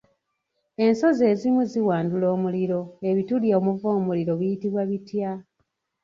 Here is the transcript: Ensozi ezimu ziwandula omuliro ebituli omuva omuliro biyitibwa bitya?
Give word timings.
Ensozi 0.85 1.23
ezimu 1.31 1.61
ziwandula 1.71 2.27
omuliro 2.35 2.79
ebituli 3.09 3.47
omuva 3.57 3.87
omuliro 3.97 4.33
biyitibwa 4.39 4.81
bitya? 4.89 5.31